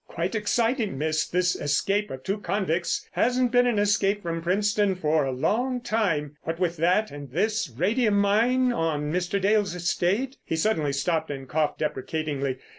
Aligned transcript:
"Quite 0.07 0.33
exciting, 0.33 0.97
miss, 0.97 1.27
this 1.27 1.55
escape 1.55 2.09
of 2.09 2.23
two 2.23 2.39
convicts. 2.39 3.07
Hasn't 3.11 3.51
been 3.51 3.67
an 3.67 3.77
escape 3.77 4.23
from 4.23 4.41
Princetown 4.41 4.95
for 4.95 5.25
a 5.25 5.31
long 5.31 5.79
time. 5.79 6.35
What 6.41 6.59
with 6.59 6.77
that 6.77 7.11
and 7.11 7.29
this 7.31 7.69
radium 7.69 8.15
mine 8.19 8.71
on 8.73 9.13
Mr. 9.13 9.39
Dale's 9.39 9.75
estate——" 9.75 10.37
He 10.43 10.55
suddenly 10.55 10.91
stopped 10.91 11.29
and 11.29 11.47
coughed 11.47 11.77
deprecatingly. 11.77 12.57